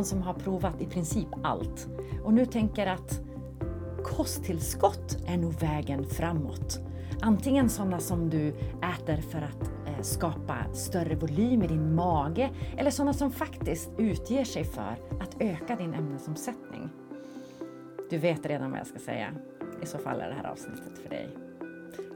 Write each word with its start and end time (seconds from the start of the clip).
Någon 0.00 0.04
som 0.06 0.22
har 0.22 0.34
provat 0.34 0.80
i 0.80 0.86
princip 0.86 1.28
allt 1.42 1.88
och 2.24 2.34
nu 2.34 2.46
tänker 2.46 2.86
att 2.86 3.20
kosttillskott 4.04 5.16
är 5.26 5.36
nog 5.36 5.52
vägen 5.52 6.04
framåt. 6.04 6.80
Antingen 7.20 7.68
sådana 7.68 7.98
som 7.98 8.30
du 8.30 8.48
äter 8.94 9.20
för 9.20 9.38
att 9.38 9.62
eh, 9.86 10.02
skapa 10.02 10.74
större 10.74 11.14
volym 11.14 11.62
i 11.62 11.66
din 11.66 11.94
mage 11.94 12.50
eller 12.76 12.90
sådana 12.90 13.12
som 13.12 13.30
faktiskt 13.30 13.90
utger 13.98 14.44
sig 14.44 14.64
för 14.64 14.96
att 15.20 15.36
öka 15.40 15.76
din 15.76 15.94
ämnesomsättning. 15.94 16.88
Du 18.10 18.18
vet 18.18 18.46
redan 18.46 18.70
vad 18.70 18.80
jag 18.80 18.86
ska 18.86 18.98
säga. 18.98 19.32
I 19.82 19.86
så 19.86 19.98
fall 19.98 20.20
är 20.20 20.28
det 20.28 20.34
här 20.34 20.50
avsnittet 20.50 20.98
för 21.02 21.08
dig. 21.08 21.49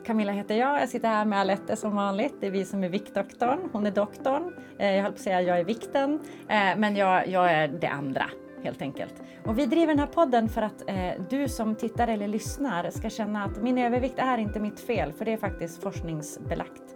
Camilla 0.06 0.32
heter 0.32 0.54
jag. 0.54 0.80
Jag 0.80 0.88
sitter 0.88 1.08
här 1.08 1.24
med 1.24 1.38
Alette 1.38 1.76
som 1.76 1.96
vanligt. 1.96 2.34
Det 2.40 2.46
är 2.46 2.50
vi 2.50 2.64
som 2.64 2.84
är 2.84 2.88
viktdoktorn. 2.88 3.68
Hon 3.72 3.86
är 3.86 3.90
doktorn. 3.90 4.54
Eh, 4.78 4.94
jag 4.94 5.02
höll 5.02 5.12
på 5.12 5.16
att 5.16 5.22
säga 5.22 5.42
jag 5.42 5.58
är 5.58 5.64
vikten, 5.64 6.20
eh, 6.48 6.76
men 6.76 6.96
jag, 6.96 7.28
jag 7.28 7.52
är 7.52 7.68
det 7.68 7.86
andra 7.86 8.24
helt 8.62 8.82
enkelt. 8.82 9.22
Och 9.44 9.58
vi 9.58 9.66
driver 9.66 9.86
den 9.86 9.98
här 9.98 10.06
podden 10.06 10.48
för 10.48 10.62
att 10.62 10.90
eh, 10.90 11.10
du 11.30 11.48
som 11.48 11.74
tittar 11.74 12.08
eller 12.08 12.28
lyssnar 12.28 12.90
ska 12.90 13.10
känna 13.10 13.44
att 13.44 13.62
min 13.62 13.78
övervikt 13.78 14.18
är 14.18 14.38
inte 14.38 14.60
mitt 14.60 14.80
fel, 14.80 15.12
för 15.12 15.24
det 15.24 15.32
är 15.32 15.36
faktiskt 15.36 15.82
forskningsbelagt. 15.82 16.94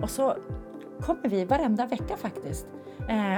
Och 0.00 0.10
så 0.10 0.36
kommer 1.00 1.28
vi 1.28 1.44
varenda 1.44 1.86
vecka 1.86 2.16
faktiskt 2.16 2.66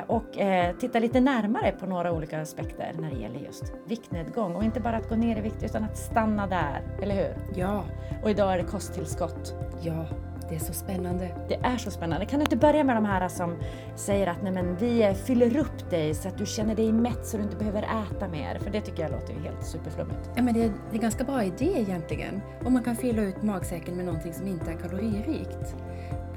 och 0.07 0.39
eh, 0.39 0.77
titta 0.77 0.99
lite 0.99 1.21
närmare 1.21 1.73
på 1.81 1.87
några 1.87 2.13
olika 2.13 2.41
aspekter 2.41 2.95
när 2.99 3.11
det 3.11 3.17
gäller 3.17 3.41
just 3.41 3.73
viktnedgång. 3.87 4.55
Och 4.55 4.65
inte 4.65 4.81
bara 4.81 4.97
att 4.97 5.09
gå 5.09 5.17
ner 5.17 5.37
i 5.37 5.41
vikt 5.41 5.63
utan 5.63 5.85
att 5.85 5.99
stanna 5.99 6.47
där, 6.47 6.83
eller 7.03 7.15
hur? 7.15 7.61
Ja. 7.61 7.85
Och 8.23 8.31
idag 8.31 8.55
är 8.55 8.59
det 8.59 8.65
kosttillskott. 8.65 9.55
Ja, 9.83 10.07
det 10.49 10.57
är 10.57 10.61
så 10.61 10.73
spännande. 10.73 11.31
Det 11.49 11.55
är 11.55 11.77
så 11.77 11.91
spännande. 11.91 12.27
Kan 12.27 12.39
du 12.39 12.43
inte 12.43 12.57
börja 12.57 12.85
med 12.85 12.97
de 12.97 13.05
här 13.05 13.29
som 13.29 13.57
säger 13.97 14.27
att 14.27 14.43
nej 14.43 14.53
men, 14.53 14.77
vi 14.77 15.15
fyller 15.27 15.57
upp 15.57 15.91
dig 15.91 16.15
så 16.15 16.29
att 16.29 16.39
du 16.39 16.47
känner 16.47 16.75
dig 16.75 16.93
mätt 16.93 17.27
så 17.27 17.37
du 17.37 17.43
inte 17.43 17.57
behöver 17.57 17.83
äta 17.83 18.29
mer? 18.29 18.59
För 18.59 18.71
det 18.71 18.81
tycker 18.81 19.03
jag 19.03 19.13
låter 19.13 19.35
ju 19.35 19.41
helt 19.41 19.67
superflummigt. 19.67 20.31
Ja, 20.37 20.43
men 20.43 20.55
det 20.55 20.61
är, 20.61 20.69
det 20.69 20.91
är 20.91 20.95
en 20.95 21.01
ganska 21.01 21.25
bra 21.25 21.45
idé 21.45 21.73
egentligen. 21.77 22.41
Om 22.65 22.73
man 22.73 22.85
kan 22.85 22.97
fylla 22.97 23.23
ut 23.23 23.43
magsäcken 23.43 23.97
med 23.97 24.05
någonting 24.05 24.33
som 24.33 24.47
inte 24.47 24.71
är 24.71 24.77
kaloririkt. 24.77 25.77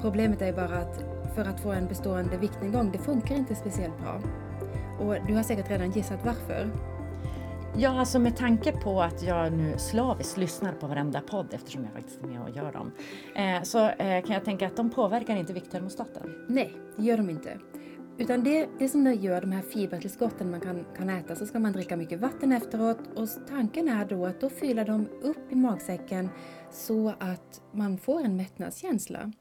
Problemet 0.02 0.42
är 0.42 0.54
bara 0.54 0.78
att 0.78 1.13
för 1.36 1.46
att 1.46 1.60
få 1.60 1.72
en 1.72 1.88
bestående 1.88 2.38
viktnedgång, 2.38 2.92
det 2.92 2.98
funkar 2.98 3.36
inte 3.36 3.56
speciellt 3.56 4.00
bra. 4.02 4.22
Och 5.00 5.16
du 5.28 5.36
har 5.36 5.44
säkert 5.44 5.70
redan 5.70 5.92
gissat 5.92 6.26
varför. 6.26 6.70
Ja, 7.78 8.00
alltså 8.00 8.20
med 8.20 8.38
tanke 8.38 8.72
på 8.72 9.02
att 9.02 9.24
jag 9.24 9.54
nu 9.54 9.78
slaviskt 9.78 10.38
lyssnar 10.38 10.74
på 10.74 10.88
varenda 10.88 11.22
podd 11.22 11.54
eftersom 11.54 11.84
jag 11.84 11.94
faktiskt 11.94 12.24
är 12.24 12.28
med 12.28 12.42
och 12.42 12.50
gör 12.50 12.72
dem, 12.72 12.92
eh, 13.36 13.64
så 13.64 13.90
eh, 13.90 14.24
kan 14.24 14.34
jag 14.34 14.46
tänka 14.46 14.68
att 14.68 14.76
de 14.76 14.90
påverkar 14.90 15.36
inte 15.36 15.54
vikttermostaten. 15.54 16.46
Nej, 16.50 16.74
det 16.98 17.04
gör 17.04 17.18
de 17.18 17.30
inte. 17.30 17.60
Utan 18.18 18.44
det, 18.44 18.70
det 18.80 18.90
som 18.90 19.04
det 19.04 19.14
gör, 19.14 19.42
de 19.42 19.52
här 19.52 19.62
fibertillskotten 19.62 20.52
man 20.52 20.62
kan, 20.62 20.86
kan 20.98 21.10
äta, 21.10 21.36
så 21.36 21.46
ska 21.46 21.60
man 21.60 21.72
dricka 21.72 21.98
mycket 21.98 22.20
vatten 22.20 22.52
efteråt 22.52 23.00
och 23.16 23.28
tanken 23.50 23.90
är 23.90 24.06
då 24.06 24.26
att 24.26 24.42
då 24.42 24.50
fyller 24.50 24.86
de 24.86 25.08
upp 25.22 25.52
i 25.52 25.56
magsäcken 25.56 26.30
så 26.72 27.14
att 27.20 27.62
man 27.72 27.98
får 27.98 28.22
en 28.22 28.38
mättnadskänsla. 28.38 29.32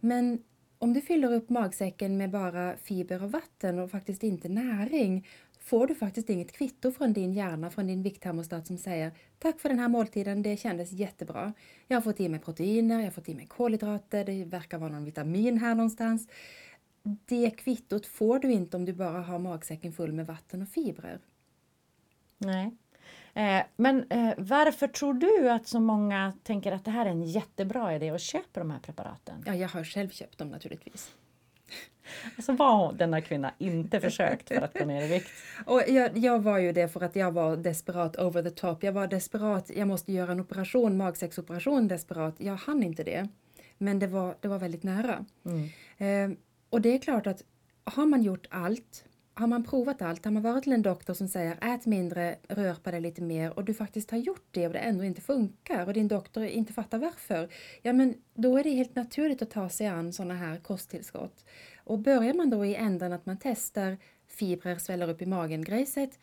Men 0.00 0.38
om 0.78 0.92
du 0.92 1.00
fyller 1.00 1.32
upp 1.32 1.48
magsäcken 1.48 2.16
med 2.16 2.30
bara 2.30 2.76
fiber 2.76 3.22
och 3.22 3.32
vatten 3.32 3.78
och 3.78 3.90
faktiskt 3.90 4.22
inte 4.22 4.48
näring 4.48 5.26
får 5.60 5.86
du 5.86 5.94
faktiskt 5.94 6.30
inget 6.30 6.52
kvitto 6.52 6.92
från 6.92 7.12
din 7.12 7.32
hjärna, 7.32 7.70
från 7.70 7.86
din 7.86 8.02
vikttermostat 8.02 8.66
som 8.66 8.78
säger 8.78 9.12
Tack 9.38 9.60
för 9.60 9.68
den 9.68 9.78
här 9.78 9.88
måltiden, 9.88 10.42
det 10.42 10.56
kändes 10.56 10.92
jättebra. 10.92 11.52
Jag 11.86 11.96
har 11.96 12.02
fått 12.02 12.20
i 12.20 12.28
mig 12.28 12.40
proteiner, 12.40 12.96
jag 12.96 13.06
har 13.06 13.10
fått 13.10 13.28
i 13.28 13.34
mig 13.34 13.46
kolhydrater, 13.46 14.24
det 14.24 14.44
verkar 14.44 14.78
vara 14.78 14.90
någon 14.90 15.04
vitamin 15.04 15.58
här 15.58 15.74
någonstans. 15.74 16.28
Det 17.02 17.50
kvittot 17.50 18.06
får 18.06 18.38
du 18.38 18.52
inte 18.52 18.76
om 18.76 18.84
du 18.84 18.92
bara 18.92 19.20
har 19.20 19.38
magsäcken 19.38 19.92
full 19.92 20.12
med 20.12 20.26
vatten 20.26 20.62
och 20.62 20.68
fibrer. 20.68 21.20
Nej. 22.38 22.76
Eh, 23.38 23.62
men 23.76 24.06
eh, 24.10 24.34
varför 24.36 24.86
tror 24.86 25.14
du 25.14 25.50
att 25.50 25.66
så 25.66 25.80
många 25.80 26.32
tänker 26.42 26.72
att 26.72 26.84
det 26.84 26.90
här 26.90 27.06
är 27.06 27.10
en 27.10 27.22
jättebra 27.22 27.94
idé 27.94 28.12
och 28.12 28.20
köper 28.20 28.60
de 28.60 28.70
här 28.70 28.78
preparaten? 28.78 29.42
Ja, 29.46 29.54
jag 29.54 29.68
har 29.68 29.84
själv 29.84 30.08
köpt 30.08 30.38
dem 30.38 30.48
naturligtvis. 30.48 31.14
Alltså 32.36 32.52
vad 32.52 32.78
har 32.78 32.92
denna 32.92 33.20
kvinna 33.20 33.52
inte 33.58 34.00
försökt 34.00 34.48
för 34.48 34.62
att 34.62 34.78
gå 34.78 34.84
ner 34.84 35.02
i 35.02 35.08
vikt? 35.08 35.30
Och 35.66 35.82
jag, 35.88 36.18
jag, 36.18 36.42
var 36.42 36.58
ju 36.58 36.72
det 36.72 36.88
för 36.88 37.00
att 37.00 37.16
jag 37.16 37.32
var 37.32 37.56
desperat 37.56 38.16
over 38.16 38.42
the 38.42 38.50
top. 38.50 38.82
Jag 38.82 38.92
var 38.92 39.06
desperat, 39.06 39.70
jag 39.76 39.88
måste 39.88 40.12
göra 40.12 40.32
en 40.32 40.40
operation, 40.40 40.96
magsäcksoperation 40.96 41.88
desperat. 41.88 42.34
Jag 42.38 42.56
hann 42.56 42.82
inte 42.82 43.04
det. 43.04 43.28
Men 43.78 43.98
det 43.98 44.06
var, 44.06 44.36
det 44.40 44.48
var 44.48 44.58
väldigt 44.58 44.82
nära. 44.82 45.24
Mm. 45.44 46.32
Eh, 46.32 46.38
och 46.70 46.80
det 46.80 46.94
är 46.94 46.98
klart 46.98 47.26
att 47.26 47.42
har 47.84 48.06
man 48.06 48.22
gjort 48.22 48.46
allt 48.50 49.04
har 49.38 49.46
man 49.46 49.64
provat 49.64 50.02
allt, 50.02 50.24
har 50.24 50.32
man 50.32 50.42
varit 50.42 50.64
till 50.64 50.72
en 50.72 50.82
doktor 50.82 51.14
som 51.14 51.28
säger 51.28 51.74
ät 51.74 51.86
mindre, 51.86 52.36
rör 52.48 52.74
på 52.74 52.90
dig 52.90 53.00
lite 53.00 53.22
mer 53.22 53.58
och 53.58 53.64
du 53.64 53.74
faktiskt 53.74 54.10
har 54.10 54.18
gjort 54.18 54.46
det 54.50 54.66
och 54.66 54.72
det 54.72 54.78
ändå 54.78 55.04
inte 55.04 55.20
funkar 55.20 55.86
och 55.86 55.92
din 55.92 56.08
doktor 56.08 56.44
inte 56.44 56.72
fattar 56.72 56.98
varför, 56.98 57.48
ja 57.82 57.92
men 57.92 58.14
då 58.34 58.58
är 58.58 58.64
det 58.64 58.70
helt 58.70 58.96
naturligt 58.96 59.42
att 59.42 59.50
ta 59.50 59.68
sig 59.68 59.86
an 59.86 60.12
sådana 60.12 60.34
här 60.34 60.56
kosttillskott. 60.56 61.44
Och 61.84 61.98
börjar 61.98 62.34
man 62.34 62.50
då 62.50 62.64
i 62.64 62.74
änden 62.74 63.12
att 63.12 63.26
man 63.26 63.36
testar 63.40 63.96
fibrer 64.28 64.78
sväller 64.78 65.10
upp 65.10 65.22
i 65.22 65.26
magen-grejset 65.26 66.18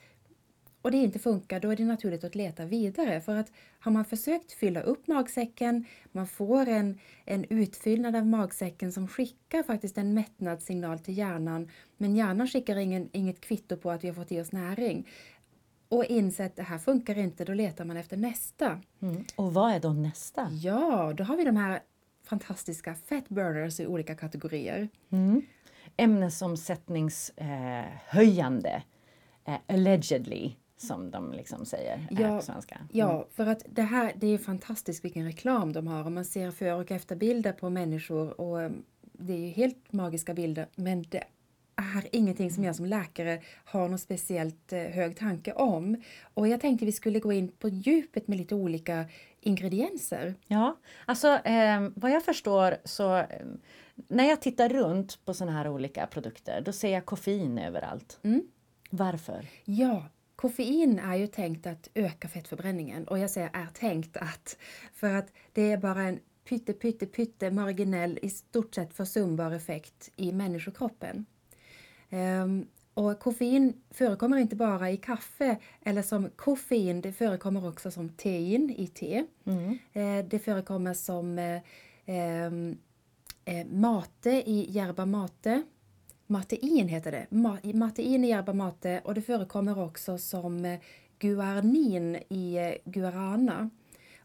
och 0.86 0.92
det 0.92 0.98
inte 0.98 1.20
funkar, 1.20 1.60
då 1.60 1.70
är 1.70 1.76
det 1.76 1.86
naturligt 1.86 2.24
att 2.24 2.36
leta 2.36 2.66
vidare. 2.66 3.22
För 3.22 3.36
att 3.36 3.52
har 3.80 3.92
man 3.92 4.06
försökt 4.06 4.52
fylla 4.52 4.82
upp 4.82 5.08
magsäcken, 5.08 5.86
man 6.12 6.28
får 6.28 6.68
en, 6.68 7.00
en 7.26 7.46
utfyllnad 7.50 8.16
av 8.16 8.26
magsäcken 8.26 8.92
som 8.92 9.08
skickar 9.08 9.64
faktiskt 9.64 9.98
en 9.98 10.14
mättnadssignal 10.14 11.00
till 11.00 11.18
hjärnan, 11.18 11.70
men 11.98 12.16
hjärnan 12.16 12.48
skickar 12.48 12.76
ingen, 12.76 13.10
inget 13.12 13.42
kvitto 13.42 13.78
på 13.78 13.92
att 13.92 14.04
vi 14.04 14.08
har 14.08 14.16
fått 14.16 14.32
i 14.32 14.42
oss 14.42 14.52
näring. 14.52 15.08
Och 15.90 16.06
inser 16.06 16.46
att 16.46 16.56
det 16.56 16.64
här 16.64 16.78
funkar 16.78 17.18
inte, 17.18 17.46
då 17.46 17.54
letar 17.54 17.86
man 17.86 17.98
efter 17.98 18.18
nästa. 18.18 18.82
Mm. 19.02 19.26
Och 19.36 19.54
vad 19.54 19.72
är 19.72 19.80
då 19.80 19.94
nästa? 19.94 20.50
Ja, 20.52 21.14
då 21.18 21.24
har 21.24 21.38
vi 21.38 21.44
de 21.44 21.58
här 21.58 21.80
fantastiska 22.24 22.96
fat 22.96 23.30
burners 23.30 23.80
i 23.80 23.88
olika 23.88 24.16
kategorier. 24.16 24.90
Mm. 25.10 25.42
Ämnesomsättningshöjande, 25.98 28.84
eh, 29.46 29.58
allegedly 29.68 30.54
som 30.78 31.12
de 31.12 31.34
liksom 31.34 31.66
säger 31.66 32.08
ja, 32.12 32.38
på 32.38 32.46
svenska. 32.46 32.76
Mm. 32.76 32.88
Ja, 32.92 33.28
för 33.32 33.48
att 33.48 33.64
det 33.70 33.82
här 33.82 34.14
det 34.16 34.28
är 34.28 34.38
fantastiskt 34.38 35.06
vilken 35.06 35.26
reklam 35.26 35.74
de 35.74 35.88
har 35.88 36.06
och 36.06 36.12
man 36.12 36.26
ser 36.26 36.52
före 36.52 36.74
och 36.74 36.92
efterbilder 36.92 37.54
på 37.54 37.70
människor 37.70 38.42
och 38.42 38.62
mm, 38.62 38.84
det 39.02 39.34
är 39.34 39.38
ju 39.38 39.50
helt 39.50 39.94
magiska 39.94 40.34
bilder 40.34 40.68
men 40.76 41.04
det 41.04 41.24
är 41.76 42.08
ingenting 42.12 42.52
som 42.52 42.64
jag 42.64 42.76
som 42.76 42.86
läkare 42.86 43.42
har 43.66 43.90
någon 43.90 44.00
speciellt 44.00 44.74
eh, 44.74 44.80
hög 44.80 45.18
tanke 45.18 45.54
om. 45.54 46.02
Och 46.34 46.48
jag 46.48 46.62
tänkte 46.62 46.86
vi 46.86 46.92
skulle 46.92 47.20
gå 47.20 47.34
in 47.34 47.48
på 47.48 47.70
djupet 47.70 48.28
med 48.28 48.38
lite 48.38 48.56
olika 48.56 49.06
ingredienser. 49.40 50.36
Ja, 50.48 50.78
alltså 51.06 51.28
eh, 51.28 51.88
vad 51.96 52.12
jag 52.12 52.26
förstår 52.26 52.78
så 52.84 53.18
eh, 53.18 53.26
när 53.96 54.30
jag 54.30 54.42
tittar 54.42 54.70
runt 54.70 55.26
på 55.26 55.34
såna 55.34 55.52
här 55.52 55.68
olika 55.68 56.08
produkter 56.08 56.62
då 56.62 56.72
ser 56.72 56.90
jag 56.90 57.06
koffein 57.06 57.58
överallt. 57.58 58.20
Mm. 58.24 58.42
Varför? 58.90 59.46
Ja, 59.66 60.06
Koffein 60.36 61.00
är 61.00 61.16
ju 61.16 61.28
tänkt 61.28 61.68
att 61.68 61.90
öka 61.94 62.28
fettförbränningen 62.28 63.08
och 63.08 63.20
jag 63.20 63.30
säger 63.30 63.50
är 63.54 63.68
tänkt 63.74 64.18
att 64.18 64.58
för 64.94 65.14
att 65.14 65.34
det 65.54 65.72
är 65.72 65.78
bara 65.78 66.02
en 66.02 66.20
pytte, 66.50 66.74
pytte, 66.74 67.06
pytte 67.06 67.52
marginell, 67.52 68.20
i 68.22 68.30
stort 68.30 68.76
sett 68.76 68.94
försumbar 68.94 69.52
effekt 69.52 70.12
i 70.16 70.32
människokroppen. 70.32 71.26
Um, 72.10 72.68
och 72.94 73.20
koffein 73.20 73.74
förekommer 73.92 74.38
inte 74.38 74.56
bara 74.56 74.92
i 74.92 74.98
kaffe 74.98 75.58
eller 75.82 76.02
som 76.02 76.30
koffein, 76.36 77.02
det 77.02 77.14
förekommer 77.14 77.68
också 77.68 77.92
som 77.92 78.10
tein 78.10 78.76
i 78.78 78.88
te. 78.88 79.26
Mm. 79.46 79.78
Eh, 79.94 80.26
det 80.30 80.40
förekommer 80.40 80.94
som 80.94 81.40
eh, 81.40 81.62
ehm, 82.06 82.78
eh, 83.46 83.66
mate 83.66 84.32
i 84.32 84.78
yerba 84.78 85.06
mate. 85.06 85.64
Matein 86.28 86.88
heter 86.88 87.12
det. 87.12 87.28
Matein 87.74 88.24
i 88.24 88.30
yerba 88.30 88.54
mate 88.54 89.02
och 89.04 89.14
det 89.14 89.22
förekommer 89.22 89.80
också 89.80 90.18
som 90.18 90.66
eh, 90.66 90.80
guarnin 91.20 92.16
i 92.30 92.56
eh, 92.56 92.92
guarana. 92.92 93.70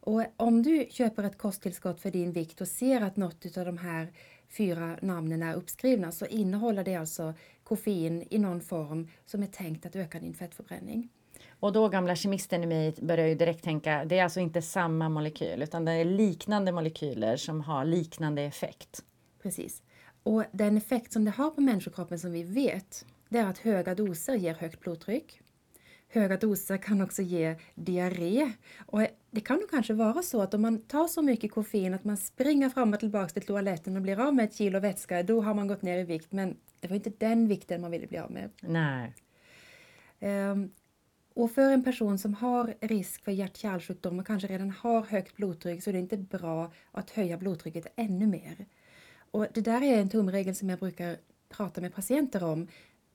Och 0.00 0.24
om 0.36 0.62
du 0.62 0.86
köper 0.90 1.24
ett 1.24 1.38
kosttillskott 1.38 2.00
för 2.00 2.10
din 2.10 2.32
vikt 2.32 2.60
och 2.60 2.68
ser 2.68 3.00
att 3.00 3.16
något 3.16 3.56
av 3.56 3.64
de 3.64 3.78
här 3.78 4.12
fyra 4.56 4.96
namnen 5.02 5.42
är 5.42 5.54
uppskrivna 5.54 6.12
så 6.12 6.26
innehåller 6.26 6.84
det 6.84 6.96
alltså 6.96 7.34
koffein 7.64 8.26
i 8.30 8.38
någon 8.38 8.60
form 8.60 9.08
som 9.26 9.42
är 9.42 9.46
tänkt 9.46 9.86
att 9.86 9.96
öka 9.96 10.20
din 10.20 10.34
fettförbränning. 10.34 11.08
Och 11.60 11.72
då 11.72 11.88
gamla 11.88 12.16
kemisten 12.16 12.62
i 12.62 12.66
mig 12.66 12.94
börjar 13.02 13.26
ju 13.26 13.34
direkt 13.34 13.64
tänka, 13.64 14.04
det 14.04 14.18
är 14.18 14.24
alltså 14.24 14.40
inte 14.40 14.62
samma 14.62 15.08
molekyl 15.08 15.62
utan 15.62 15.84
det 15.84 15.92
är 15.92 16.04
liknande 16.04 16.72
molekyler 16.72 17.36
som 17.36 17.60
har 17.60 17.84
liknande 17.84 18.42
effekt. 18.42 19.04
Precis. 19.42 19.82
Och 20.22 20.44
den 20.52 20.76
effekt 20.76 21.12
som 21.12 21.24
det 21.24 21.30
har 21.30 21.50
på 21.50 21.60
människokroppen 21.60 22.18
som 22.18 22.32
vi 22.32 22.42
vet, 22.42 23.06
det 23.28 23.38
är 23.38 23.46
att 23.46 23.58
höga 23.58 23.94
doser 23.94 24.34
ger 24.34 24.54
högt 24.54 24.80
blodtryck. 24.80 25.40
Höga 26.08 26.36
doser 26.36 26.76
kan 26.76 27.02
också 27.02 27.22
ge 27.22 27.56
diarré. 27.74 28.52
Och 28.86 29.06
det 29.30 29.40
kan 29.40 29.56
nog 29.56 29.70
kanske 29.70 29.94
vara 29.94 30.22
så 30.22 30.42
att 30.42 30.54
om 30.54 30.62
man 30.62 30.82
tar 30.82 31.08
så 31.08 31.22
mycket 31.22 31.52
koffein 31.52 31.94
att 31.94 32.04
man 32.04 32.16
springer 32.16 32.68
fram 32.68 32.92
och 32.92 33.00
tillbaka 33.00 33.28
till 33.28 33.46
toaletten 33.46 33.96
och 33.96 34.02
blir 34.02 34.20
av 34.20 34.34
med 34.34 34.44
ett 34.44 34.54
kilo 34.54 34.80
vätska, 34.80 35.22
då 35.22 35.40
har 35.40 35.54
man 35.54 35.68
gått 35.68 35.82
ner 35.82 35.98
i 35.98 36.04
vikt. 36.04 36.32
Men 36.32 36.56
det 36.80 36.88
var 36.88 36.96
inte 36.96 37.12
den 37.18 37.48
vikten 37.48 37.80
man 37.80 37.90
ville 37.90 38.06
bli 38.06 38.18
av 38.18 38.30
med. 38.30 38.50
Nej. 38.60 39.14
Ehm, 40.20 40.70
och 41.34 41.50
för 41.50 41.72
en 41.72 41.84
person 41.84 42.18
som 42.18 42.34
har 42.34 42.74
risk 42.80 43.24
för 43.24 43.32
hjärt-kärlsjukdom 43.32 44.18
och 44.18 44.26
kanske 44.26 44.48
redan 44.48 44.70
har 44.70 45.02
högt 45.02 45.36
blodtryck 45.36 45.82
så 45.82 45.90
är 45.90 45.94
det 45.94 46.00
inte 46.00 46.16
bra 46.16 46.72
att 46.90 47.10
höja 47.10 47.36
blodtrycket 47.36 47.86
ännu 47.96 48.26
mer. 48.26 48.66
Och 49.30 49.46
det 49.52 49.60
där 49.60 49.82
är 49.82 50.00
en 50.00 50.08
tumregel 50.08 50.54
som 50.54 50.70
jag 50.70 50.78
brukar 50.78 51.16
prata 51.48 51.80
med 51.80 51.94
patienter 51.94 52.44
om. 52.44 52.68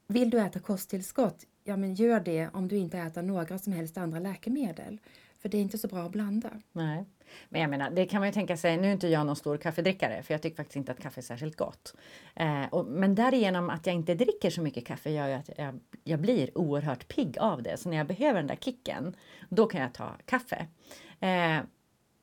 Vill 0.08 0.30
du 0.30 0.40
äta 0.40 0.60
kosttillskott? 0.60 1.46
Ja, 1.64 1.78
men 1.78 1.96
gör 1.96 2.20
det 2.20 2.50
om 2.54 2.68
du 2.68 2.78
inte 2.78 2.98
äter 2.98 3.22
några 3.22 3.60
som 3.60 3.74
helst 3.74 3.98
andra 3.98 4.20
läkemedel. 4.20 5.00
För 5.46 5.50
det 5.50 5.58
är 5.58 5.62
inte 5.62 5.78
så 5.78 5.88
bra 5.88 6.00
att 6.00 6.12
blanda. 6.12 6.50
Nej. 6.72 7.06
Men 7.50 7.62
jag 7.62 7.70
menar, 7.70 7.90
det 7.90 8.06
kan 8.06 8.20
man 8.22 8.28
ju 8.28 8.34
tänka 8.34 8.58
sig, 8.58 8.78
nu 8.78 8.88
är 8.88 8.92
inte 8.92 9.08
jag 9.08 9.26
någon 9.26 9.36
stor 9.36 9.58
kaffedrickare 9.58 10.24
för 10.24 10.34
jag 10.34 10.42
tycker 10.42 10.56
faktiskt 10.56 10.76
inte 10.76 10.92
att 10.92 11.00
kaffe 11.00 11.20
är 11.20 11.24
särskilt 11.24 11.58
gott. 11.58 11.96
Eh, 12.36 12.66
och, 12.72 12.86
men 12.86 13.16
därigenom 13.16 13.70
att 13.70 13.86
jag 13.86 13.96
inte 13.96 14.14
dricker 14.16 14.50
så 14.50 14.62
mycket 14.62 14.86
kaffe 14.86 15.10
gör 15.10 15.28
ju 15.28 15.34
att 15.34 15.50
jag, 15.58 15.80
jag 16.04 16.20
blir 16.20 16.58
oerhört 16.58 17.08
pigg 17.08 17.38
av 17.40 17.64
det. 17.64 17.78
Så 17.78 17.90
när 17.90 17.98
jag 17.98 18.08
behöver 18.08 18.40
den 18.40 18.48
där 18.48 18.56
kicken, 18.56 19.16
då 19.50 19.68
kan 19.68 19.82
jag 19.82 19.94
ta 19.94 20.16
kaffe. 20.26 20.68
Eh, 21.20 21.60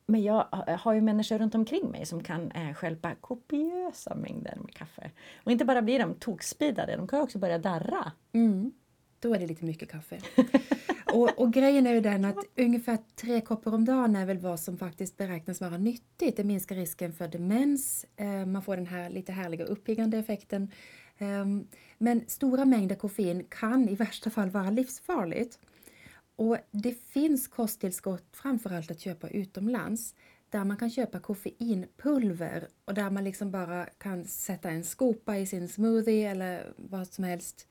men 0.05 0.23
jag 0.23 0.47
har 0.79 0.93
ju 0.93 1.01
människor 1.01 1.37
runt 1.37 1.55
omkring 1.55 1.91
mig 1.91 2.05
som 2.05 2.23
kan 2.23 2.51
eh, 2.51 2.73
skälpa 2.73 3.15
kopiösa 3.15 4.15
mängder 4.15 4.57
med 4.61 4.73
kaffe. 4.73 5.11
Och 5.43 5.51
inte 5.51 5.65
bara 5.65 5.81
blir 5.81 5.99
de 5.99 6.13
tokspidade, 6.13 6.95
de 6.95 7.07
kan 7.07 7.21
också 7.21 7.39
börja 7.39 7.57
darra. 7.57 8.11
Mm. 8.33 8.71
Då 9.19 9.35
är 9.35 9.39
det 9.39 9.47
lite 9.47 9.65
mycket 9.65 9.91
kaffe. 9.91 10.19
och, 11.13 11.39
och, 11.39 11.53
grejen 11.53 11.87
är 11.87 11.93
ju 11.93 12.01
den 12.01 12.25
att 12.25 12.37
ungefär 12.57 12.97
tre 13.15 13.41
koppar 13.41 13.73
om 13.73 13.85
dagen 13.85 14.15
är 14.15 14.25
väl 14.25 14.37
vad 14.37 14.59
som 14.59 14.77
faktiskt 14.77 15.17
beräknas 15.17 15.61
vara 15.61 15.77
nyttigt. 15.77 16.37
Det 16.37 16.43
minskar 16.43 16.75
risken 16.75 17.13
för 17.13 17.27
demens, 17.27 18.05
eh, 18.15 18.45
man 18.45 18.61
får 18.61 18.75
den 18.75 18.87
här 18.87 19.09
lite 19.09 19.31
härliga 19.31 19.65
uppiggande 19.65 20.17
effekten. 20.17 20.71
Eh, 21.17 21.45
men 21.97 22.23
stora 22.27 22.65
mängder 22.65 22.95
koffein 22.95 23.45
kan 23.49 23.89
i 23.89 23.95
värsta 23.95 24.29
fall 24.29 24.49
vara 24.49 24.69
livsfarligt. 24.69 25.59
Och 26.35 26.57
det 26.71 26.91
finns 26.91 27.47
kosttillskott 27.47 28.23
framförallt 28.31 28.91
att 28.91 28.99
köpa 28.99 29.29
utomlands 29.29 30.15
där 30.49 30.63
man 30.63 30.77
kan 30.77 30.89
köpa 30.89 31.19
koffeinpulver 31.19 32.67
och 32.85 32.93
där 32.93 33.09
man 33.09 33.23
liksom 33.23 33.51
bara 33.51 33.85
kan 33.85 34.25
sätta 34.25 34.69
en 34.69 34.83
skopa 34.83 35.37
i 35.37 35.45
sin 35.45 35.67
smoothie 35.67 36.31
eller 36.31 36.73
vad 36.75 37.07
som 37.07 37.23
helst. 37.23 37.67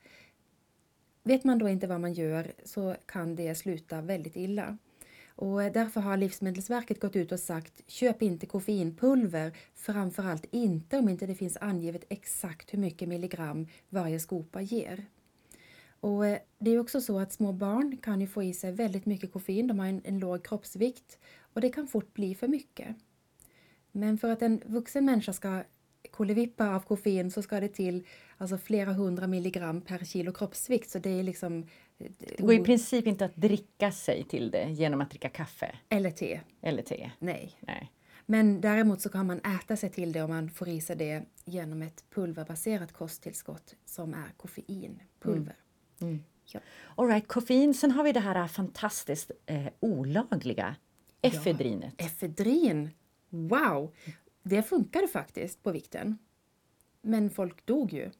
Vet 1.23 1.43
man 1.43 1.59
då 1.59 1.69
inte 1.69 1.87
vad 1.87 2.01
man 2.01 2.13
gör 2.13 2.53
så 2.63 2.95
kan 3.05 3.35
det 3.35 3.55
sluta 3.55 4.01
väldigt 4.01 4.35
illa. 4.35 4.77
Och 5.35 5.61
därför 5.61 6.01
har 6.01 6.17
Livsmedelsverket 6.17 6.99
gått 6.99 7.15
ut 7.15 7.31
och 7.31 7.39
sagt 7.39 7.81
köp 7.87 8.21
inte 8.21 8.45
koffeinpulver, 8.45 9.57
framförallt 9.75 10.45
inte 10.51 10.97
om 10.97 11.09
inte 11.09 11.25
det 11.25 11.35
finns 11.35 11.57
angivet 11.61 12.03
exakt 12.09 12.73
hur 12.73 12.79
mycket 12.79 13.09
milligram 13.09 13.67
varje 13.89 14.19
skopa 14.19 14.61
ger. 14.61 15.05
Och 16.03 16.25
eh, 16.25 16.39
det 16.59 16.71
är 16.71 16.79
också 16.79 17.01
så 17.01 17.19
att 17.19 17.33
små 17.33 17.51
barn 17.51 17.97
kan 17.97 18.21
ju 18.21 18.27
få 18.27 18.43
i 18.43 18.53
sig 18.53 18.71
väldigt 18.71 19.05
mycket 19.05 19.31
koffein, 19.31 19.67
de 19.67 19.79
har 19.79 19.87
en, 19.87 20.01
en 20.03 20.19
låg 20.19 20.45
kroppsvikt 20.45 21.19
och 21.53 21.61
det 21.61 21.69
kan 21.69 21.87
fort 21.87 22.13
bli 22.13 22.35
för 22.35 22.47
mycket. 22.47 22.95
Men 23.91 24.17
för 24.17 24.31
att 24.31 24.41
en 24.41 24.61
vuxen 24.65 25.05
människa 25.05 25.33
ska 25.33 25.63
kolevippa 26.11 26.75
av 26.75 26.79
koffein 26.79 27.31
så 27.31 27.41
ska 27.41 27.59
det 27.59 27.67
till 27.67 28.07
alltså 28.37 28.57
flera 28.57 28.93
hundra 28.93 29.27
milligram 29.27 29.81
per 29.81 30.05
kilo 30.05 30.31
kroppsvikt. 30.31 30.89
Så 30.89 30.99
det 30.99 31.09
är 31.09 31.23
liksom... 31.23 31.63
Eh, 31.97 32.11
det 32.17 32.43
går 32.43 32.53
i 32.53 32.63
princip 32.63 33.07
inte 33.07 33.25
att 33.25 33.35
dricka 33.35 33.91
sig 33.91 34.23
till 34.23 34.51
det 34.51 34.69
genom 34.69 35.01
att 35.01 35.09
dricka 35.09 35.29
kaffe. 35.29 35.75
Eller 35.89 36.11
te. 36.11 36.39
Eller 36.61 36.81
te. 36.81 37.11
Nej. 37.19 37.57
Nej. 37.59 37.91
Men 38.25 38.61
däremot 38.61 39.01
så 39.01 39.09
kan 39.09 39.27
man 39.27 39.39
äta 39.39 39.77
sig 39.77 39.89
till 39.89 40.11
det 40.11 40.21
om 40.21 40.29
man 40.29 40.49
får 40.49 40.67
i 40.67 40.81
sig 40.81 40.95
det 40.95 41.23
genom 41.45 41.81
ett 41.81 42.03
pulverbaserat 42.09 42.93
kosttillskott 42.93 43.75
som 43.85 44.13
är 44.13 44.33
koffeinpulver. 44.37 45.41
Mm. 45.41 45.62
Mm. 46.01 46.23
Ja. 46.45 46.59
All 46.95 47.07
right, 47.07 47.27
koffein. 47.27 47.73
Sen 47.73 47.91
har 47.91 48.03
vi 48.03 48.11
det 48.11 48.19
här 48.19 48.47
fantastiskt 48.47 49.31
eh, 49.45 49.67
olagliga 49.79 50.75
efedrinet. 51.21 51.93
Ja, 51.97 52.05
efedrin! 52.05 52.89
Wow! 53.29 53.93
Det 54.43 54.63
funkade 54.63 55.07
faktiskt 55.07 55.63
på 55.63 55.71
vikten. 55.71 56.17
Men 57.01 57.29
folk 57.29 57.65
dog 57.65 57.93
ju. 57.93 58.11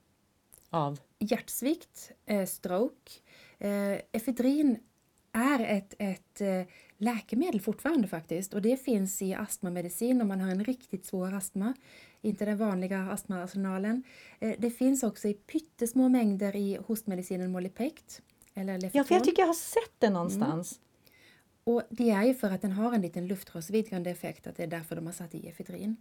Av? 0.69 0.99
Hjärtsvikt, 1.19 2.11
eh, 2.25 2.45
stroke. 2.45 3.11
Eh, 3.59 3.99
efedrin 4.11 4.79
är 5.31 5.59
ett, 5.59 5.93
ett 5.99 6.67
läkemedel 6.97 7.61
fortfarande 7.61 8.07
faktiskt 8.07 8.53
och 8.53 8.61
det 8.61 8.77
finns 8.77 9.21
i 9.21 9.33
astmamedicin 9.33 10.21
om 10.21 10.27
man 10.27 10.41
har 10.41 10.51
en 10.51 10.63
riktigt 10.65 11.05
svår 11.05 11.33
astma. 11.33 11.73
Inte 12.25 12.45
den 12.45 12.57
vanliga 12.57 13.01
astmaarsenalen. 13.11 14.03
Eh, 14.39 14.55
det 14.57 14.69
finns 14.69 15.03
också 15.03 15.27
i 15.27 15.33
pyttesmå 15.33 16.09
mängder 16.09 16.55
i 16.55 16.77
hostmedicinen 16.85 17.51
Molipect. 17.51 18.21
Eller. 18.53 18.91
Ja, 18.93 19.03
för 19.03 19.15
jag 19.15 19.23
tycker 19.23 19.41
jag 19.41 19.47
har 19.47 19.53
sett 19.53 19.93
det 19.99 20.09
någonstans. 20.09 20.79
Mm. 20.79 20.83
Och 21.63 21.83
det 21.89 22.09
är 22.09 22.23
ju 22.23 22.33
för 22.33 22.51
att 22.51 22.61
den 22.61 22.71
har 22.71 22.93
en 22.93 23.01
liten 23.01 23.27
luftrörsvidgande 23.27 24.09
effekt, 24.09 24.47
att 24.47 24.55
det 24.55 24.63
är 24.63 24.67
därför 24.67 24.95
de 24.95 25.05
har 25.05 25.13
satt 25.13 25.35
i 25.35 25.47
efedrin. 25.47 25.95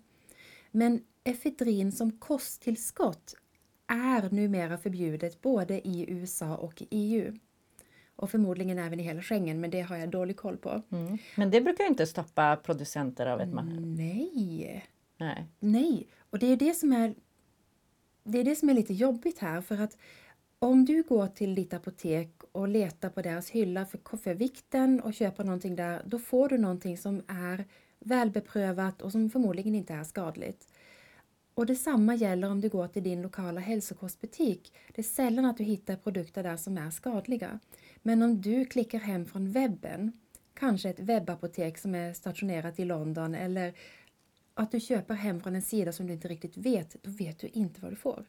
Men 0.70 1.04
efedrin 1.24 1.92
som 1.92 2.12
kosttillskott 2.12 3.34
är 3.86 4.30
numera 4.30 4.78
förbjudet 4.78 5.42
både 5.42 5.88
i 5.88 6.04
USA 6.08 6.56
och 6.56 6.82
i 6.82 6.86
EU. 6.90 7.38
Och 8.16 8.30
förmodligen 8.30 8.78
även 8.78 9.00
i 9.00 9.02
hela 9.02 9.22
Schengen, 9.22 9.60
men 9.60 9.70
det 9.70 9.80
har 9.80 9.96
jag 9.96 10.08
dålig 10.08 10.36
koll 10.36 10.56
på. 10.56 10.82
Mm. 10.92 11.18
Men 11.36 11.50
det 11.50 11.60
brukar 11.60 11.84
inte 11.86 12.06
stoppa 12.06 12.56
producenter 12.56 13.26
av 13.26 13.40
ett 13.40 13.52
man. 13.52 13.94
Nej. 13.96 14.84
Nej. 15.22 15.46
Nej. 15.58 16.08
Och 16.30 16.38
det 16.38 16.46
är 16.46 16.56
det 16.56 16.74
som 16.74 16.92
är 16.92 17.14
det 18.24 18.38
är 18.38 18.44
det 18.44 18.56
som 18.56 18.68
är 18.68 18.74
lite 18.74 18.94
jobbigt 18.94 19.38
här 19.38 19.60
för 19.60 19.80
att 19.80 19.96
om 20.58 20.84
du 20.84 21.02
går 21.02 21.26
till 21.26 21.54
ditt 21.54 21.74
apotek 21.74 22.30
och 22.52 22.68
letar 22.68 23.08
på 23.08 23.22
deras 23.22 23.50
hylla 23.50 23.86
för, 23.86 24.16
för 24.16 24.34
vikten 24.34 25.00
och 25.00 25.14
köper 25.14 25.44
någonting 25.44 25.76
där, 25.76 26.02
då 26.06 26.18
får 26.18 26.48
du 26.48 26.58
någonting 26.58 26.98
som 26.98 27.22
är 27.26 27.64
välbeprövat 27.98 29.02
och 29.02 29.12
som 29.12 29.30
förmodligen 29.30 29.74
inte 29.74 29.94
är 29.94 30.04
skadligt. 30.04 30.68
Och 31.54 31.66
detsamma 31.66 32.14
gäller 32.14 32.50
om 32.50 32.60
du 32.60 32.68
går 32.68 32.88
till 32.88 33.02
din 33.02 33.22
lokala 33.22 33.60
hälsokostbutik. 33.60 34.72
Det 34.94 35.00
är 35.00 35.04
sällan 35.04 35.44
att 35.44 35.56
du 35.56 35.64
hittar 35.64 35.96
produkter 35.96 36.42
där 36.42 36.56
som 36.56 36.78
är 36.78 36.90
skadliga. 36.90 37.58
Men 38.02 38.22
om 38.22 38.40
du 38.40 38.64
klickar 38.64 38.98
hem 38.98 39.26
från 39.26 39.52
webben, 39.52 40.12
kanske 40.54 40.90
ett 40.90 41.00
webbapotek 41.00 41.78
som 41.78 41.94
är 41.94 42.12
stationerat 42.12 42.78
i 42.78 42.84
London 42.84 43.34
eller 43.34 43.74
att 44.54 44.70
du 44.70 44.80
köper 44.80 45.14
hem 45.14 45.40
från 45.40 45.54
en 45.56 45.62
sida 45.62 45.92
som 45.92 46.06
du 46.06 46.12
inte 46.12 46.28
riktigt 46.28 46.56
vet, 46.56 46.96
då 47.02 47.10
vet 47.10 47.38
du 47.38 47.48
inte 47.48 47.80
vad 47.80 47.92
du 47.92 47.96
får. 47.96 48.24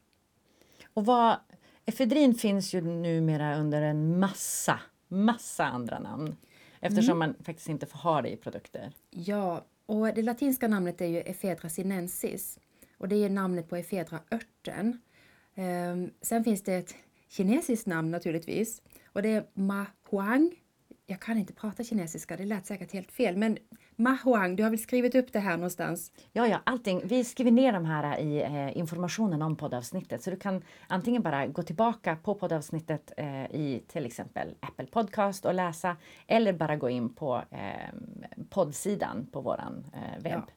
Och 0.94 1.06
vad, 1.06 1.36
efedrin 1.86 2.34
finns 2.34 2.74
ju 2.74 2.80
numera 2.80 3.58
under 3.58 3.82
en 3.82 4.18
massa, 4.18 4.80
massa 5.08 5.64
andra 5.64 5.98
namn 5.98 6.36
eftersom 6.80 7.16
mm. 7.16 7.18
man 7.18 7.44
faktiskt 7.44 7.68
inte 7.68 7.86
får 7.86 7.98
ha 7.98 8.22
det 8.22 8.28
i 8.28 8.36
produkter. 8.36 8.92
Ja, 9.10 9.64
och 9.86 10.14
det 10.14 10.22
latinska 10.22 10.68
namnet 10.68 11.00
är 11.00 11.06
ju 11.06 11.20
Ephedra 11.20 11.68
sinensis 11.68 12.58
och 12.98 13.08
det 13.08 13.16
är 13.16 13.30
namnet 13.30 13.68
på 13.68 13.76
Ephedra-örten. 13.76 15.00
Um, 15.54 16.10
sen 16.20 16.44
finns 16.44 16.62
det 16.62 16.74
ett 16.74 16.94
kinesiskt 17.28 17.86
namn 17.86 18.10
naturligtvis 18.10 18.82
och 19.06 19.22
det 19.22 19.28
är 19.28 19.46
Ma 19.54 19.86
Huang. 20.10 20.54
Jag 21.06 21.20
kan 21.20 21.38
inte 21.38 21.52
prata 21.52 21.84
kinesiska, 21.84 22.36
det 22.36 22.44
lät 22.44 22.66
säkert 22.66 22.92
helt 22.92 23.12
fel, 23.12 23.36
men 23.36 23.58
Ma 23.96 24.18
Huang, 24.24 24.56
du 24.56 24.62
har 24.62 24.70
väl 24.70 24.78
skrivit 24.78 25.14
upp 25.14 25.32
det 25.32 25.38
här 25.38 25.56
någonstans? 25.56 26.12
Ja, 26.32 26.46
ja, 26.46 26.60
allting. 26.64 27.02
Vi 27.04 27.24
skriver 27.24 27.50
ner 27.50 27.72
de 27.72 27.84
här 27.84 28.18
i 28.18 28.42
eh, 28.42 28.78
informationen 28.78 29.42
om 29.42 29.56
poddavsnittet 29.56 30.22
så 30.22 30.30
du 30.30 30.36
kan 30.36 30.62
antingen 30.86 31.22
bara 31.22 31.46
gå 31.46 31.62
tillbaka 31.62 32.16
på 32.16 32.34
poddavsnittet 32.34 33.12
eh, 33.16 33.44
i 33.44 33.82
till 33.88 34.06
exempel 34.06 34.54
Apple 34.60 34.86
Podcast 34.86 35.44
och 35.44 35.54
läsa 35.54 35.96
eller 36.26 36.52
bara 36.52 36.76
gå 36.76 36.90
in 36.90 37.14
på 37.14 37.42
eh, 37.50 37.94
poddsidan 38.50 39.26
på 39.32 39.40
våran 39.40 39.84
eh, 39.92 40.22
webb. 40.22 40.42
Ja. 40.46 40.52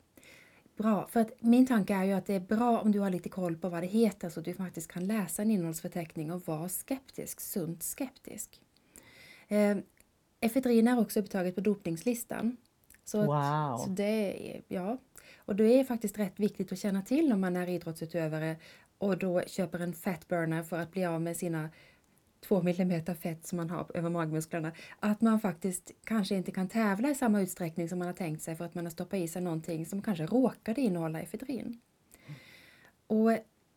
Bra, 0.77 1.08
för 1.08 1.20
att 1.20 1.32
min 1.39 1.67
tanke 1.67 1.96
är 1.96 2.03
ju 2.03 2.13
att 2.13 2.25
det 2.25 2.34
är 2.34 2.39
bra 2.39 2.82
om 2.82 2.91
du 2.91 3.00
har 3.00 3.10
lite 3.10 3.29
koll 3.29 3.56
på 3.56 3.70
vad 3.70 3.84
det 3.84 3.88
heter 3.88 4.29
så 4.29 4.39
att 4.39 4.46
du 4.46 4.53
faktiskt 4.53 4.91
kan 4.91 5.08
läsa 5.08 5.41
en 5.41 5.51
innehållsförteckning 5.51 6.32
och 6.32 6.48
vara 6.48 6.70
skeptisk, 6.70 7.39
sunt 7.39 7.84
skeptisk. 7.84 8.62
Eh, 9.48 9.77
efedrin 10.39 10.88
är 10.88 11.00
också 11.00 11.20
upptaget 11.20 11.56
på 11.56 11.62
dopningslistan. 11.62 12.58
Så, 13.09 13.25
wow. 13.25 13.77
så 13.77 13.89
det, 13.89 14.61
ja. 14.67 14.97
Och 15.37 15.55
det 15.55 15.79
är 15.79 15.83
faktiskt 15.83 16.19
rätt 16.19 16.39
viktigt 16.39 16.71
att 16.71 16.79
känna 16.79 17.01
till 17.01 17.33
om 17.33 17.41
man 17.41 17.55
är 17.55 17.69
idrottsutövare 17.69 18.55
och 18.97 19.17
då 19.17 19.41
köper 19.41 19.79
en 19.79 19.93
fatburner 19.93 20.63
för 20.63 20.79
att 20.79 20.91
bli 20.91 21.05
av 21.05 21.21
med 21.21 21.37
sina 21.37 21.69
två 22.47 22.61
millimeter 22.61 23.13
fett 23.13 23.47
som 23.47 23.57
man 23.57 23.69
har 23.69 23.91
över 23.93 24.09
magmusklerna, 24.09 24.71
att 24.99 25.21
man 25.21 25.39
faktiskt 25.39 25.91
kanske 26.03 26.35
inte 26.35 26.51
kan 26.51 26.69
tävla 26.69 27.09
i 27.09 27.15
samma 27.15 27.41
utsträckning 27.41 27.89
som 27.89 27.99
man 27.99 28.07
har 28.07 28.15
tänkt 28.15 28.43
sig 28.43 28.55
för 28.55 28.65
att 28.65 28.75
man 28.75 28.85
har 28.85 28.91
stoppat 28.91 29.19
i 29.19 29.27
sig 29.27 29.41
någonting 29.41 29.85
som 29.85 30.01
kanske 30.01 30.25
råkade 30.25 30.81
innehålla 30.81 31.21
efedrin. 31.21 31.81
Och 33.07 33.31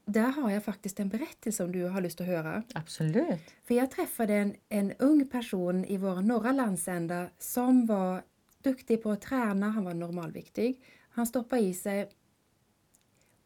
där 0.05 0.31
har 0.31 0.51
jag 0.51 0.65
faktiskt 0.65 1.01
en 1.01 1.09
berättelse 1.09 1.65
om 1.65 1.73
du 1.73 1.85
har 1.85 2.01
lust 2.01 2.21
att 2.21 2.27
höra. 2.27 2.63
Absolut. 2.75 3.41
För 3.65 3.75
jag 3.75 3.91
träffade 3.91 4.35
en, 4.35 4.55
en 4.69 4.93
ung 4.93 5.29
person 5.29 5.85
i 5.85 5.97
vår 5.97 6.23
norra 6.23 6.53
landsända 6.53 7.29
som 7.39 7.87
var 7.87 8.23
duktig 8.63 9.03
på 9.03 9.11
att 9.11 9.21
träna, 9.21 9.71
han 9.71 9.85
var 9.85 9.95
normalviktig. 9.95 10.81
Han 11.11 11.27
stoppade 11.27 11.63
i 11.63 11.75
sig 11.75 12.11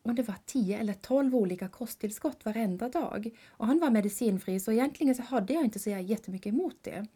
om 0.03 0.15
det 0.15 0.23
var 0.23 0.37
10 0.47 0.79
eller 0.79 0.95
12 0.95 1.35
olika 1.35 1.69
kosttillskott 1.69 2.45
varenda 2.45 2.89
dag. 2.89 3.31
Och 3.49 3.67
han 3.67 3.79
var 3.79 3.91
medicinfri 3.91 4.61
så 4.61 4.73
egentligen 4.73 5.15
så 5.15 5.23
hade 5.23 5.53
jag 5.53 5.65
inte 5.65 5.79
så 5.79 5.91
jättemycket 5.91 6.53
emot 6.53 6.77
det. 6.83 7.07